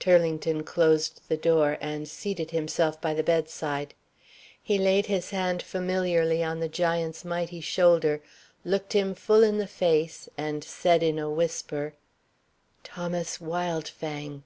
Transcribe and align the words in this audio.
Turlington 0.00 0.64
closed 0.64 1.20
the 1.28 1.36
door, 1.36 1.78
and 1.80 2.08
seated 2.08 2.50
himself 2.50 3.00
by 3.00 3.14
the 3.14 3.22
bedside. 3.22 3.94
He 4.60 4.76
laid 4.76 5.06
his 5.06 5.30
hand 5.30 5.62
familiarly 5.62 6.42
on 6.42 6.58
the 6.58 6.68
giant's 6.68 7.24
mighty 7.24 7.60
shoulder, 7.60 8.20
looked 8.64 8.92
him 8.92 9.14
full 9.14 9.44
in 9.44 9.58
the 9.58 9.68
face, 9.68 10.28
and 10.36 10.64
said, 10.64 11.04
in 11.04 11.16
a 11.16 11.30
whisper, 11.30 11.94
"Thomas 12.82 13.38
Wildfang!" 13.40 14.42